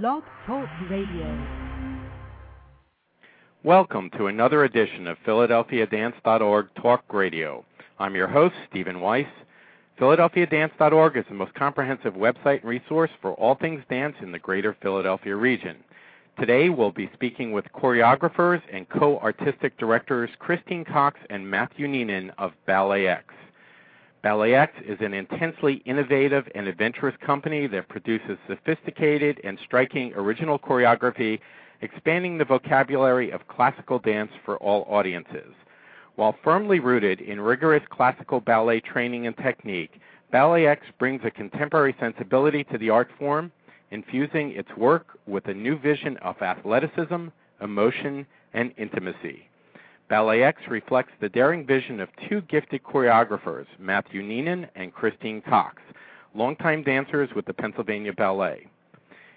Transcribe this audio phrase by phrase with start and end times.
[0.00, 1.46] Blog Talk Radio.
[3.62, 7.62] Welcome to another edition of PhiladelphiaDance.org Talk Radio.
[7.98, 9.26] I'm your host, Stephen Weiss.
[10.00, 14.74] PhiladelphiaDance.org is the most comprehensive website and resource for all things dance in the greater
[14.80, 15.76] Philadelphia region.
[16.40, 22.52] Today we'll be speaking with choreographers and co-artistic directors Christine Cox and Matthew Neenan of
[22.66, 23.24] Ballet X.
[24.22, 30.60] Ballet X is an intensely innovative and adventurous company that produces sophisticated and striking original
[30.60, 31.40] choreography,
[31.80, 35.52] expanding the vocabulary of classical dance for all audiences.
[36.14, 41.96] While firmly rooted in rigorous classical ballet training and technique, Ballet X brings a contemporary
[41.98, 43.50] sensibility to the art form,
[43.90, 47.26] infusing its work with a new vision of athleticism,
[47.60, 49.48] emotion, and intimacy.
[50.12, 55.80] Ballet X reflects the daring vision of two gifted choreographers, Matthew Neenan and Christine Cox,
[56.34, 58.66] longtime dancers with the Pennsylvania Ballet.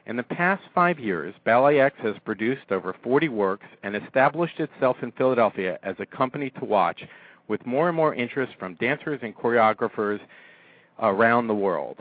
[0.06, 4.98] In the past five years, Ballet X has produced over 40 works and established itself
[5.02, 7.04] in Philadelphia as a company to watch
[7.48, 10.20] with more and more interest from dancers and choreographers
[11.00, 11.96] around the world.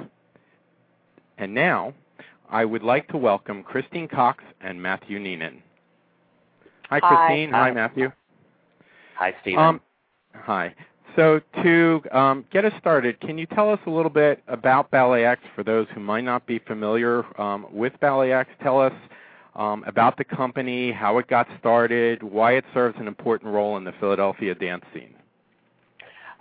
[1.39, 1.95] And now,
[2.51, 5.61] I would like to welcome Christine Cox and Matthew Neenan.
[6.91, 7.53] Hi, Christine.
[7.53, 8.11] Hi, Hi Matthew.
[9.17, 9.63] Hi, Stephen.
[9.63, 9.81] Um,
[10.35, 10.75] hi.
[11.17, 15.25] So to um, get us started, can you tell us a little bit about Ballet
[15.25, 18.51] X for those who might not be familiar um, with Ballet X?
[18.63, 18.93] Tell us
[19.55, 23.85] um, about the company, how it got started, why it serves an important role in
[23.85, 25.15] the Philadelphia dance scene.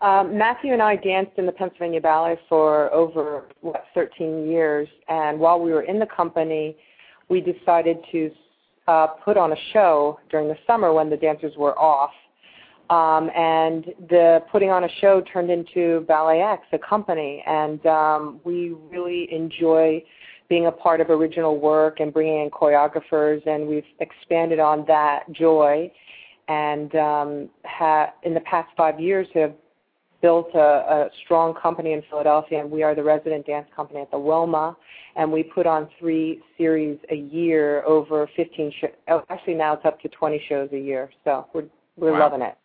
[0.01, 5.39] Um, Matthew and I danced in the Pennsylvania Ballet for over what 13 years, and
[5.39, 6.75] while we were in the company,
[7.29, 8.31] we decided to
[8.87, 12.11] uh, put on a show during the summer when the dancers were off
[12.93, 18.39] um, and the putting on a show turned into Ballet X, a company, and um,
[18.43, 20.03] we really enjoy
[20.47, 25.23] being a part of original work and bringing in choreographers, and we've expanded on that
[25.31, 25.91] joy,
[26.47, 29.53] and um, ha- in the past five years have
[30.21, 34.11] built a, a strong company in Philadelphia, and we are the resident dance company at
[34.11, 34.77] the Wilma,
[35.15, 38.91] and we put on three series a year over 15 shows.
[39.07, 41.65] Oh, actually, now it's up to 20 shows a year, so we're
[41.95, 42.19] we're Wow.
[42.21, 42.55] loving it.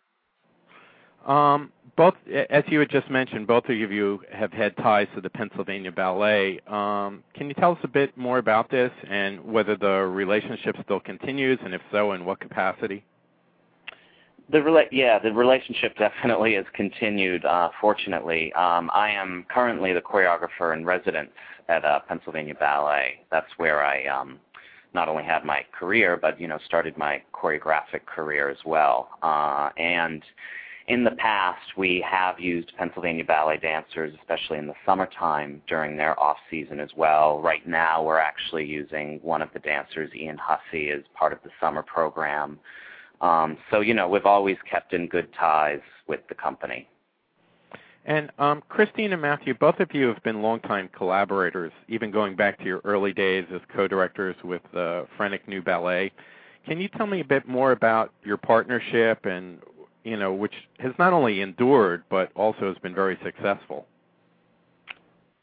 [1.25, 2.13] Um, both,
[2.49, 6.61] as you had just mentioned, both of you have had ties to the Pennsylvania Ballet.
[6.67, 11.01] Um, can you tell us a bit more about this and whether the relationship still
[11.01, 13.03] continues, and if so, in what capacity?
[14.51, 17.45] the rela- yeah, the relationship definitely has continued.
[17.45, 21.29] Uh, fortunately, um, I am currently the choreographer in residence
[21.67, 23.21] at uh, Pennsylvania Ballet.
[23.31, 24.39] That's where I um,
[24.93, 29.09] not only had my career, but you know, started my choreographic career as well.
[29.21, 30.23] Uh, and
[30.89, 36.19] in the past, we have used Pennsylvania Ballet dancers, especially in the summertime during their
[36.19, 37.39] off season as well.
[37.41, 41.51] Right now, we're actually using one of the dancers, Ian Hussey, as part of the
[41.61, 42.59] summer program.
[43.21, 46.87] Um, so you know, we've always kept in good ties with the company.
[48.05, 52.57] And um, Christine and Matthew, both of you have been longtime collaborators, even going back
[52.59, 56.11] to your early days as co-directors with the Phrenic New Ballet.
[56.65, 59.59] Can you tell me a bit more about your partnership and
[60.09, 63.85] you know, which has not only endured but also has been very successful?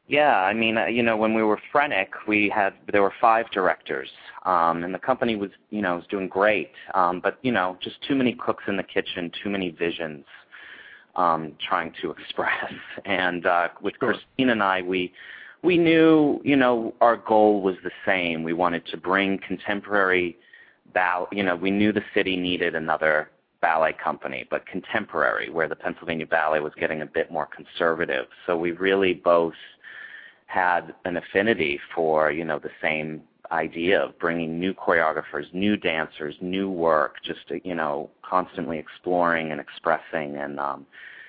[0.09, 3.50] Yeah, I mean, uh, you know, when we were Phrenic, we had there were five
[3.50, 4.09] directors,
[4.44, 6.71] um, and the company was, you know, was doing great.
[6.94, 10.25] Um, but you know, just too many cooks in the kitchen, too many visions
[11.16, 12.72] um, trying to express.
[13.04, 14.12] And uh, with Sure.
[14.12, 15.12] Christine and I, we
[15.62, 18.44] we knew, you know, our goal was the same.
[18.44, 20.37] We wanted to bring contemporary
[20.94, 21.27] ball.
[21.33, 23.31] You know, we knew the city needed another
[23.61, 28.27] ballet company, but contemporary, where the Pennsylvania Ballet was getting a bit more conservative.
[28.47, 29.55] So we really both
[30.47, 33.22] had an affinity for you know the same
[33.53, 39.61] idea of bringing new choreographers, new dancers, new work, just you know constantly exploring and
[39.61, 40.37] expressing.
[40.37, 40.87] And um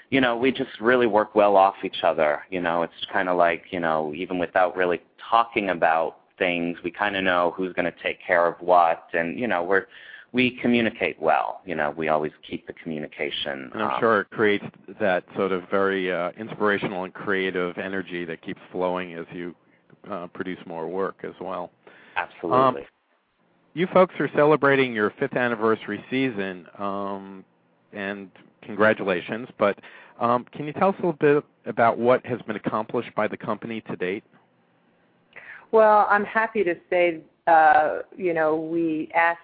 [0.09, 2.83] you know we just really work well off each other you know.
[2.83, 7.23] It's kind of like you know even without really talking about things we kind of
[7.23, 9.07] know who's going to take care of what.
[9.13, 9.87] And you know we're
[10.34, 14.29] we communicate well you know we always keep the communication And I'm um, sure it
[14.29, 14.66] creates
[15.00, 19.56] that sort of very uh, inspirational and creative energy that keeps flowing as you
[20.09, 21.72] uh, produce more work as well.
[22.16, 22.85] absolutely
[23.74, 27.46] You folks are celebrating your fifth anniversary season, um,
[27.94, 28.32] and
[28.64, 29.47] congratulations.
[29.59, 29.78] But
[30.20, 33.38] um, can you tell us a little bit about what has been accomplished by the
[33.38, 34.24] company to date?
[35.72, 39.41] Well, I'm happy to say, uh, you know, we asked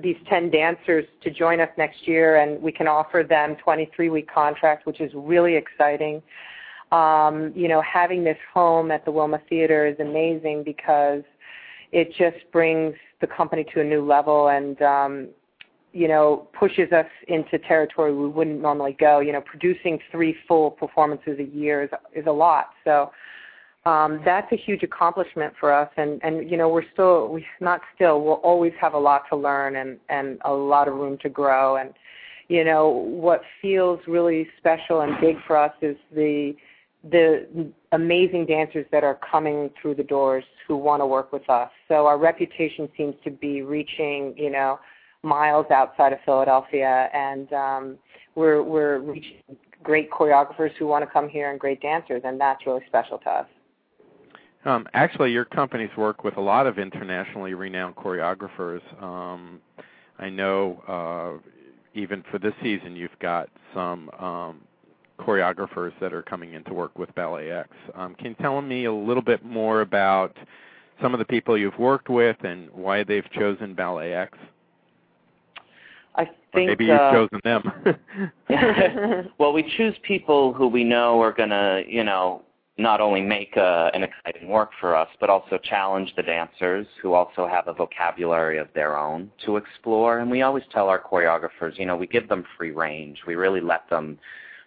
[0.00, 4.86] these 10 dancers to join us next year, and we can offer them 23-week contracts,
[4.86, 6.22] which is really exciting.
[6.92, 11.22] Um, you know, having this home at the Wilma Theater is amazing because
[11.92, 15.28] it just brings the company to a new level and um,
[15.92, 19.20] you know pushes us into territory we wouldn't normally go.
[19.20, 22.70] You know, producing three full performances a year is is a lot.
[22.84, 23.10] So
[23.84, 25.90] um, that's a huge accomplishment for us.
[25.96, 29.36] And and you know we're still we not still we'll always have a lot to
[29.36, 31.76] learn and and a lot of room to grow.
[31.76, 31.92] And
[32.48, 36.54] you know what feels really special and big for us is the
[37.10, 41.70] the amazing dancers that are coming through the doors who want to work with us.
[41.86, 44.80] So our reputation seems to be reaching, you know,
[45.22, 47.98] miles outside of Philadelphia, and um,
[48.34, 49.36] we're we're reaching
[49.82, 53.30] great choreographers who want to come here and great dancers, and that's really special to
[53.30, 53.46] us.
[54.68, 58.82] Um, actually, your companies work with a lot of internationally renowned choreographers.
[59.02, 59.60] Um,
[60.18, 61.48] I know uh,
[61.94, 64.60] even for this season, you've got some um,
[65.18, 67.70] choreographers that are coming in to work with Ballet X.
[67.94, 70.36] Um, can you tell me a little bit more about
[71.00, 74.36] some of the people you've worked with and why they've chosen Ballet X?
[76.14, 77.62] I think or maybe you've uh, chosen them.
[79.38, 82.42] well, we choose people who we know are going to, you know,
[82.78, 87.12] not only make a, an exciting work for us, but also challenge the dancers who
[87.12, 90.20] also have a vocabulary of their own to explore.
[90.20, 93.18] And we always tell our choreographers, you know, we give them free range.
[93.26, 94.18] We really let them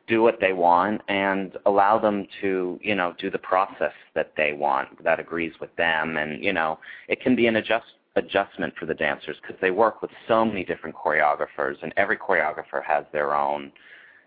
[0.08, 4.52] do what they want and allow them to, you know, do the process that they
[4.52, 6.18] want that agrees with them.
[6.18, 7.86] And, you know, it can be an adjust
[8.18, 12.84] adjustment for the dancers because they work with so many different choreographers and every choreographer
[12.86, 13.72] has their own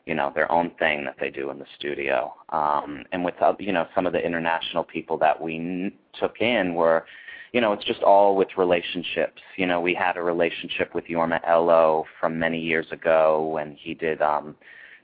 [0.07, 2.35] you know their own thing that they do in the studio.
[2.51, 6.75] Um and with uh, you know some of the international people that we took in
[6.75, 7.05] were
[7.53, 9.41] you know it's just all with relationships.
[9.57, 13.95] You know we had a relationship with Jorma Elo from many years ago when he
[13.95, 14.57] did um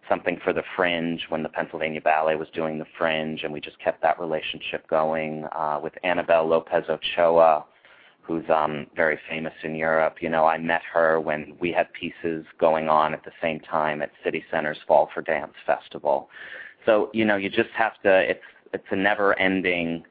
[0.09, 3.79] something for the fringe when the Pennsylvania Ballet was doing the fringe and we just
[3.79, 7.65] kept that relationship going uh with Annabelle Lopez Ochoa
[8.31, 10.17] who's um, very famous in Europe.
[10.21, 14.03] You know, I met her when we had pieces going on at the same time
[14.03, 16.29] at City Center's Fall for Dance Festival.
[16.87, 18.31] So you know, you just have to.
[18.31, 18.41] It's
[18.73, 20.05] it's a never-ending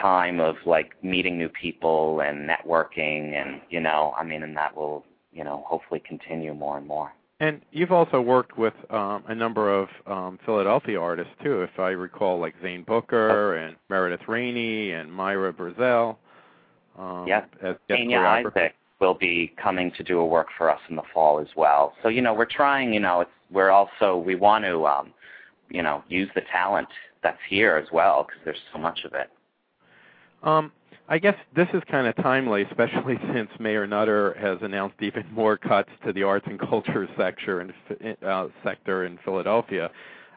[0.00, 4.76] time of like meeting new people and networking, and you know, I mean, and that
[4.76, 7.12] will you know hopefully continue more and more.
[7.38, 11.90] And you've also worked with um, a number of um, Philadelphia artists too, if I
[11.90, 16.16] recall, like Zane Booker and Meredith Rainey and Myra Brazell.
[17.00, 17.50] Um, Yep.
[17.62, 18.56] as guest Tania choreographers.
[18.56, 21.94] Isaac will be coming to do a work for us in the fall as well.
[22.02, 22.92] So you know, we're trying.
[22.92, 25.12] You know, it's we're also we want to um,
[25.70, 26.88] you know use the talent
[27.22, 29.30] that's here as well because there's so much of it.
[30.42, 30.72] Um,
[31.08, 35.56] I guess this is kind of timely, especially since Mayor Nutter has announced even more
[35.56, 39.90] cuts to the arts and culture sector in, uh, sector in Philadelphia.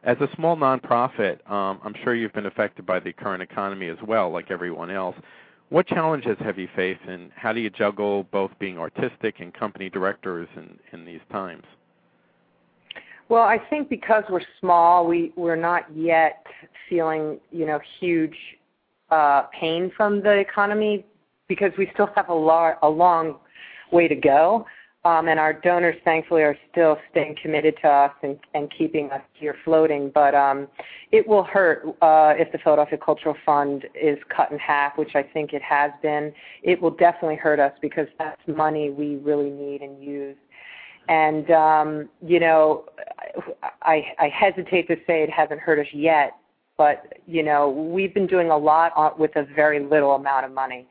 [0.04, 3.98] As a small nonprofit, um, I'm sure you've been affected by the current economy as
[4.06, 5.16] well, like everyone else.
[5.70, 9.90] What challenges have you faced, and how do you juggle both being artistic and company
[9.90, 11.64] directors in, in these times?
[13.30, 16.46] Well, I think because we're small, we we're not yet
[16.90, 18.36] feeling you know huge
[19.10, 21.06] uh, pain from the economy
[21.48, 23.38] because we still have a, lar- a long
[23.92, 24.66] way to go.
[25.06, 29.22] Um, and our donors, thankfully, are still staying committed to us and, and keeping us
[29.34, 30.10] here floating.
[30.14, 30.70] But um,
[31.12, 35.24] it will hurt uh, if the Philadelphia Cultural Fund is cut in half, which I
[35.24, 36.34] think it has been.
[36.62, 40.38] It will definitely hurt us because that's money we really need and use.
[41.10, 42.86] And um, you know,
[43.82, 46.38] I, I hesitate to say it hasn't hurt us yet,
[46.78, 50.88] but you know, we've been doing a lot with a very little amount of money.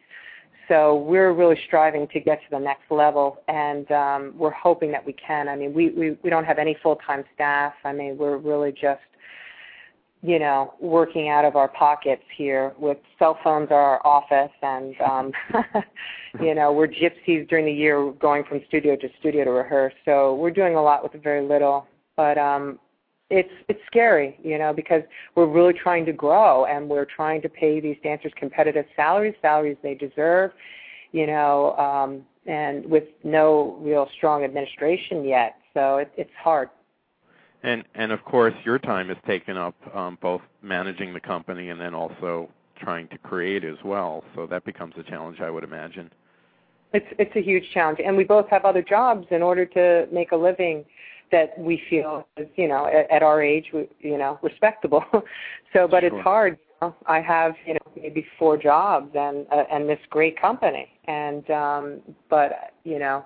[0.72, 5.04] So we're really striving to get to the next level, and um, we're hoping that
[5.04, 5.46] we can.
[5.46, 7.74] I mean, we, we we don't have any full-time staff.
[7.84, 9.02] I mean, we're really just,
[10.22, 12.72] you know, working out of our pockets here.
[12.78, 15.32] With cell phones are our office, and um,
[16.40, 19.92] you know, we're gypsies during the year, going from studio to studio to rehearse.
[20.06, 21.86] So we're doing a lot with very little.
[22.16, 22.78] But um,
[23.32, 25.02] it's it's scary, you know, because
[25.34, 29.78] we're really trying to grow and we're trying to pay these dancers competitive salaries, salaries
[29.82, 30.52] they deserve,
[31.12, 35.56] you know, um, and with no real strong administration yet.
[35.72, 36.68] So it, it's hard.
[37.62, 41.80] And and of course, your time is taken up um, both managing the company and
[41.80, 44.24] then also trying to create as well.
[44.34, 46.10] So that becomes a challenge, I would imagine.
[46.92, 50.32] It's it's a huge challenge, and we both have other jobs in order to make
[50.32, 50.84] a living
[51.32, 55.04] that we feel is you know at, at our age we, you know respectable.
[55.72, 56.16] so, but Sure.
[56.16, 56.58] it's hard.
[56.80, 56.96] You know?
[57.06, 62.00] I have you know maybe four jobs and uh, and this great company, and um,
[62.28, 63.24] but you know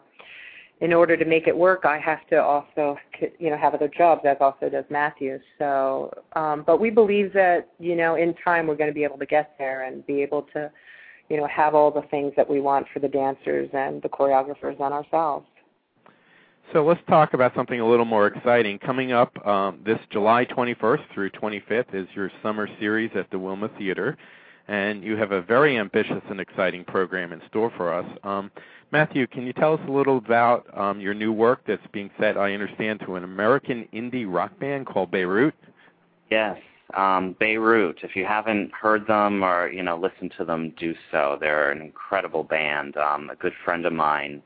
[0.80, 2.98] in order to make it work, I have to also,
[3.38, 5.38] you know, have other jobs, as also does Matthew.
[5.58, 9.18] So, um, but we believe that, you know, in time we're going to be able
[9.18, 10.70] to get there and be able to,
[11.30, 14.78] you know, have all the things that we want for the dancers and the choreographers
[14.78, 15.46] and ourselves.
[16.72, 18.80] So let's talk about something a little more exciting.
[18.80, 23.70] Coming up um, this July 21st through 25th is your summer series at the Wilma
[23.78, 24.16] Theater,
[24.66, 28.04] and you have a very ambitious and exciting program in store for us.
[28.24, 28.50] Um,
[28.90, 32.36] Matthew, can you tell us a little about um, your new work that's being set,
[32.36, 35.54] I understand, to an American indie rock band called Beirut?
[36.30, 36.58] Yes,
[36.94, 37.98] um, Beirut.
[38.02, 41.38] If you haven't heard them or you know listened to them, do so.
[41.40, 42.96] They're an incredible band.
[42.96, 44.42] Um, a good friend of mine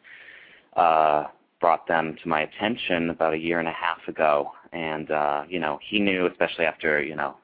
[0.77, 1.25] uh,
[1.61, 5.61] brought them to my attention about a year and a half ago, and uh, you
[5.61, 7.37] know he knew, especially after you know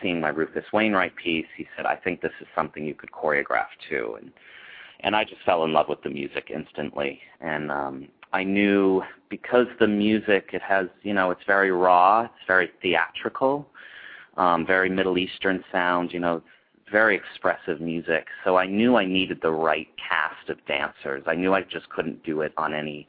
[0.00, 3.68] seeing my Rufus Wainwright piece, he said, "I think this is something you could choreograph
[3.88, 4.30] too." And
[5.00, 7.20] and I just fell in love with the music instantly.
[7.40, 12.46] And um, I knew because the music it has you know it's very raw, it's
[12.46, 13.66] very theatrical,
[14.36, 16.42] um, very Middle Eastern sound, you know,
[16.90, 18.26] very expressive music.
[18.44, 21.24] So I knew I needed the right cast of dancers.
[21.26, 23.08] I knew I just couldn't do it on any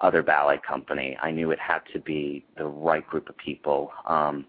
[0.00, 1.16] other ballet company.
[1.22, 3.92] I knew it had to be the right group of people.
[4.06, 4.46] Um,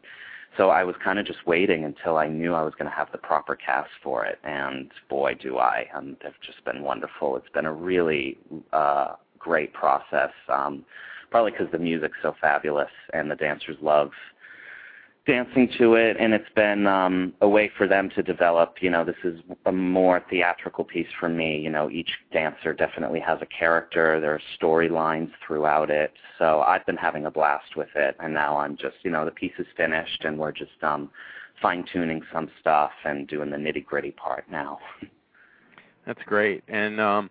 [0.57, 3.11] so I was kind of just waiting until I knew I was going to have
[3.11, 5.87] the proper cast for it, and boy, do I!
[5.93, 7.37] Um, they've just been wonderful.
[7.37, 8.37] It's been a really
[8.73, 10.83] uh, great process, um,
[11.29, 14.11] probably because the music's so fabulous and the dancers love
[15.27, 19.03] dancing to it and it's been um a way for them to develop you know
[19.03, 23.45] this is a more theatrical piece for me you know each dancer definitely has a
[23.47, 28.33] character there are storylines throughout it so i've been having a blast with it and
[28.33, 31.09] now i'm just you know the piece is finished and we're just um
[31.61, 34.77] fine tuning some stuff and doing the nitty gritty part now.
[36.05, 37.29] That's great and um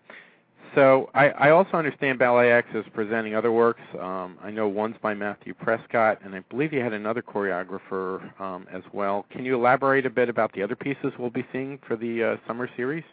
[0.75, 3.83] so I, I also understand Ballet X is presenting other works.
[4.01, 8.67] Um, I know one's by Matthew Prescott, and I believe you had another choreographer um,
[8.73, 9.27] as well.
[9.31, 12.37] Can you elaborate a bit about the other pieces we'll be seeing for the uh,
[12.47, 13.05] summer series?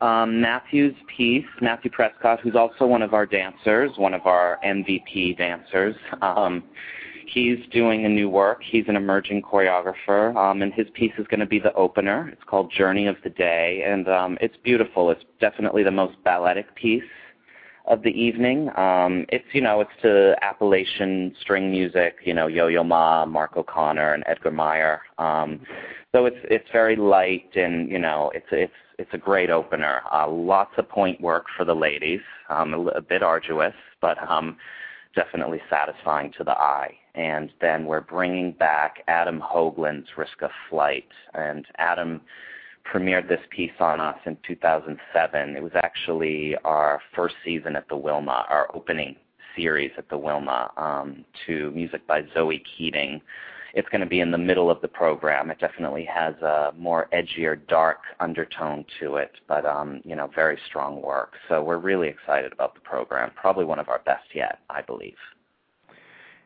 [0.00, 5.36] Um, Matthew's piece, Matthew Prescott, who's also one of our dancers, one of our MVP
[5.36, 5.94] dancers.
[6.22, 6.64] Um,
[7.26, 8.62] He's doing a new work.
[8.62, 12.28] He's an emerging choreographer, um, and his piece is going to be the opener.
[12.32, 15.10] It's called Journey of the Day, and um, it's beautiful.
[15.10, 17.02] It's definitely the most balletic piece
[17.86, 18.70] of the evening.
[18.76, 24.14] Um, it's you know it's to Appalachian string music, you know Yo-Yo Ma, Mark O'Connor,
[24.14, 25.00] and Edgar Meyer.
[25.18, 25.60] Um,
[26.12, 30.02] so it's it's very light, and you know it's it's it's a great opener.
[30.12, 34.56] Uh, lots of pointe work for the ladies, um, a, a bit arduous, but um,
[35.14, 36.94] definitely satisfying to the eye.
[37.14, 41.08] And then we're bringing back Adam Hougland's Risk of Flight.
[41.34, 42.20] And Adam
[42.92, 45.56] premiered this piece on us in 2007.
[45.56, 49.16] It was actually our first season at the Wilma, our opening
[49.56, 53.20] series at the Wilma, um, to music by Zoe Keating
[53.74, 55.50] it's going to be in the middle of the program.
[55.50, 60.58] It definitely has a more edgier, dark undertone to it, but um, you know, very
[60.66, 61.34] strong work.
[61.48, 63.30] So we're really excited about the program.
[63.34, 65.16] Probably one of our best yet, I believe.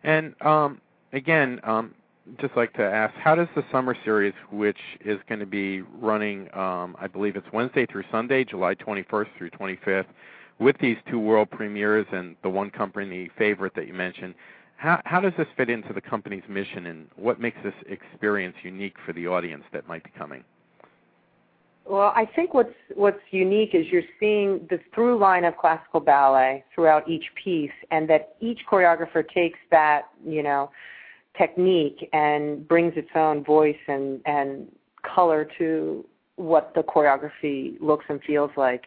[0.04, 0.80] And um,
[1.12, 1.94] again, um,
[2.40, 6.48] just like to ask, how does the summer series, which is going to be running,
[6.54, 10.06] um, I believe it's Wednesday through Sunday, July 21st through 25th,
[10.58, 14.34] with these two world premieres and the one company favorite that you mentioned,
[14.76, 18.96] how, how does this fit into the company's mission, and what makes this experience unique
[19.04, 20.44] for the audience that might be coming?
[21.86, 26.64] Well, I think what's what's unique is you're seeing the through line of classical ballet
[26.74, 30.70] throughout each piece, and that each choreographer takes that you know
[31.36, 34.68] technique and brings its own voice and and
[35.02, 36.04] color to
[36.36, 38.84] what the choreography looks and feels like.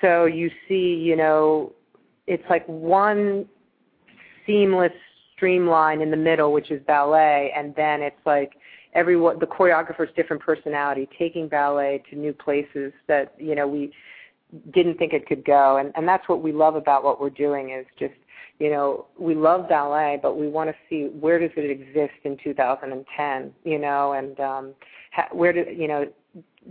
[0.00, 1.72] So you see, you know,
[2.26, 3.46] it's like one
[4.46, 4.92] seamless
[5.34, 8.52] streamline in the middle, which is ballet, and then it's like
[8.94, 13.92] everyone the choreographer's different personality, taking ballet to new places that you know we
[14.72, 17.70] didn't think it could go, and and that's what we love about what we're doing
[17.70, 18.14] is just
[18.58, 22.36] you know we love ballet, but we want to see where does it exist in
[22.42, 24.74] 2010, you know, and um,
[25.12, 26.06] ha- where do you know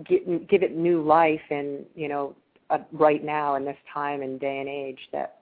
[0.08, 2.36] give, give it new life in you know
[2.70, 5.40] uh, right now in this time and day and age that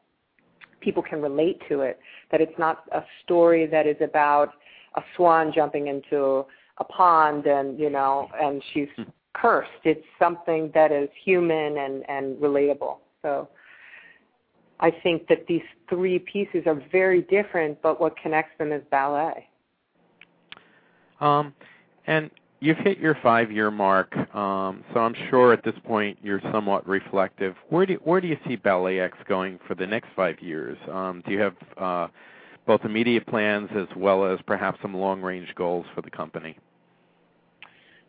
[0.80, 2.00] people can relate to it.
[2.32, 4.54] That it's not a story that is about
[4.96, 6.46] a swan jumping into
[6.82, 9.04] a pond and you know and she's hmm.
[9.34, 9.70] cursed.
[9.84, 12.98] It's something that is human and and relatable.
[13.22, 13.48] So
[14.80, 19.48] I think that these three pieces are very different, but what connects them is ballet.
[21.20, 21.54] Um,
[22.08, 26.88] and you've hit your five-year mark, um, so I'm sure at this point you're somewhat
[26.88, 27.56] reflective.
[27.70, 30.80] Where do you, where do you see Ballet X going for the next five years?
[30.92, 32.08] Um, do you have uh,
[32.66, 36.58] both immediate plans as well as perhaps some long-range goals for the company?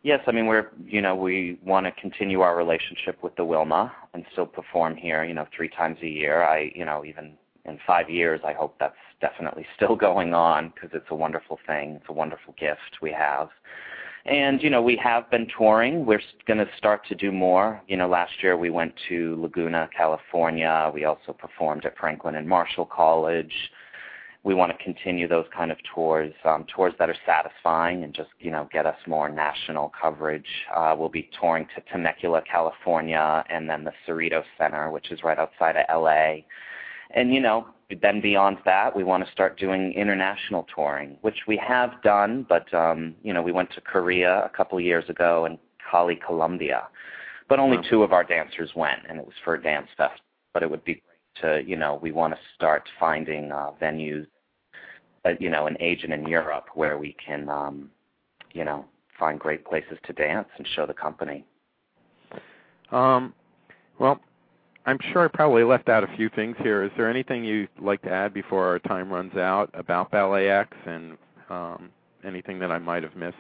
[0.02, 3.92] Yes, I mean we're you know we want to continue our relationship with the Wilma
[4.14, 6.42] and still perform here you know three times a year.
[6.42, 10.90] I you know even in five years I hope that's definitely still going on because
[10.92, 11.92] it's a wonderful thing.
[12.00, 13.48] It's a wonderful gift we have.
[14.26, 16.04] And you know we have been touring.
[16.04, 17.80] We're going to start to do more.
[17.86, 20.90] You know last year we went to Laguna, California.
[20.92, 23.54] We also performed at Franklin and Marshall College
[24.44, 28.30] we want to continue those kind of tours, um, tours that are satisfying and just
[28.40, 30.46] you know get us more national coverage.
[30.74, 35.38] Uh, we'll be touring to Temecula, California, and then the Cerritos Center, which is right
[35.38, 36.42] outside of LA.
[37.14, 37.68] And you know,
[38.00, 42.44] then beyond that, we want to start doing international touring, which we have done.
[42.48, 45.56] But um, you know, we went to Korea a couple of years ago and
[45.88, 46.88] Cali, Colombia,
[47.48, 50.20] but only two of our dancers went, and it was for a dance fest.
[50.52, 54.26] But it would be great to you know we want to start finding uh, venues
[55.38, 57.90] you know, an agent in Europe where we can, um,
[58.52, 58.84] you know,
[59.18, 61.44] find great places to dance and show the company.
[62.90, 63.32] Um,
[63.98, 64.20] well,
[64.84, 66.82] I'm sure I probably left out a few things here.
[66.82, 70.76] Is there anything you'd like to add before our time runs out about Ballet X
[70.86, 71.16] and
[71.48, 71.90] um,
[72.24, 73.36] anything that I might have missed?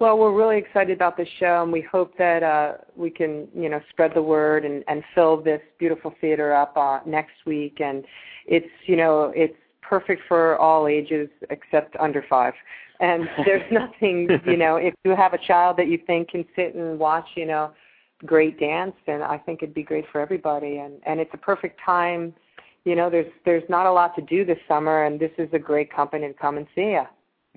[0.00, 3.68] Well, we're really excited about this show, and we hope that uh, we can, you
[3.68, 7.82] know, spread the word and, and fill this beautiful theater up uh, next week.
[7.84, 8.06] And
[8.46, 12.54] it's, you know, it's perfect for all ages except under five.
[13.00, 16.74] And there's nothing, you know, if you have a child that you think can sit
[16.74, 17.72] and watch, you know,
[18.24, 20.78] great dance, then I think it'd be great for everybody.
[20.78, 22.32] And and it's a perfect time.
[22.84, 25.58] You know, there's there's not a lot to do this summer, and this is a
[25.58, 27.04] great company to come and see you.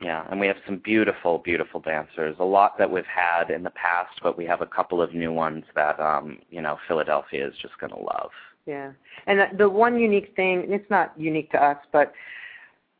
[0.03, 2.35] Yeah, and we have some beautiful, beautiful dancers.
[2.39, 5.31] A lot that we've had in the past, but we have a couple of new
[5.31, 8.31] ones that um, you know Philadelphia is just going to love.
[8.65, 8.91] Yeah,
[9.27, 12.13] and the, one unique thing, and it's not unique to us, but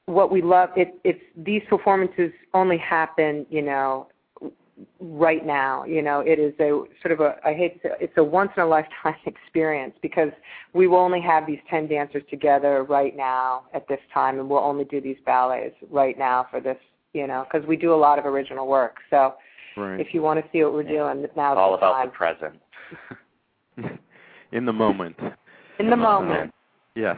[0.06, 4.08] what we love, it, it's these performances only happen, you know,
[5.00, 5.86] right now.
[5.86, 8.52] You know, it is a sort of a, I hate to say, it's a once
[8.58, 10.32] in a lifetime experience because
[10.74, 14.60] we will only have these 10 dancers together right now at this time and we'll
[14.60, 16.78] only do these ballets right now for this,
[17.14, 18.98] you know, because we do a lot of original work.
[19.10, 19.36] So
[19.78, 20.00] right.
[20.00, 22.08] if you want to see what we're doing, now it's all the about time.
[22.08, 24.00] the present.
[24.52, 25.16] In the moment.
[25.80, 26.52] In the moment.
[26.96, 27.18] Yes.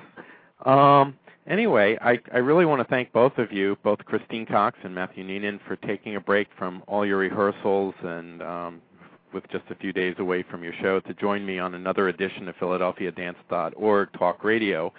[0.65, 1.15] Um,
[1.47, 5.23] Anyway, I, I really want to thank both of you, both Christine Cox and Matthew
[5.23, 8.81] Neenan, for taking a break from all your rehearsals and um,
[9.31, 12.47] with just a few days away from your show to join me on another edition
[12.47, 14.91] of PhiladelphiaDance.org Talk Radio.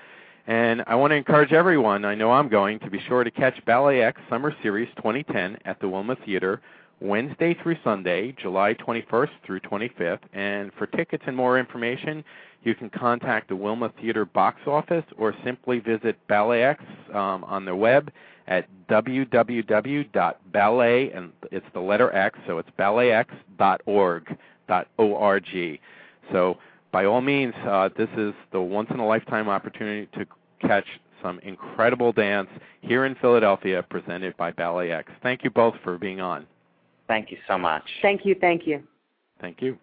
[0.46, 3.64] And I want to encourage everyone, I know I'm going, to be sure to catch
[3.64, 6.61] Ballet X Summer Series 2010 at the Wilma Theater
[7.00, 10.20] Wednesday through Sunday, July 21st through 25th.
[10.32, 12.24] And for tickets and more information,
[12.62, 17.64] you can contact the Wilma Theater box office or simply visit Ballet X um, on
[17.64, 18.12] their web
[18.46, 20.02] at www.ballet,
[21.11, 24.38] and it's the letter X, so it's balletx.org.
[24.98, 25.80] O-R-G.
[26.32, 26.59] So
[26.96, 30.24] by all means, uh, this is the once-in-a-lifetime opportunity to
[30.66, 30.87] catch
[31.22, 32.48] some incredible dance
[32.80, 35.12] here in Philadelphia presented by Ballet X.
[35.22, 36.46] Thank you both for being on.
[37.06, 37.82] Thank you so much.
[38.00, 38.82] Thank you, thank you.
[39.42, 39.76] Thank you.